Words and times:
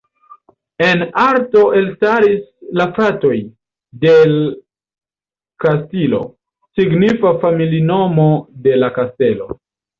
En 0.85 1.01
arto 1.23 1.61
elstaris 1.81 2.39
la 2.81 2.87
fratoj 2.95 3.37
"del 4.07 4.35
Castillo", 5.67 6.25
signifa 6.81 7.37
familinomo 7.47 8.29
"de 8.69 8.83
la 8.85 8.95
Kastelo". 9.01 9.55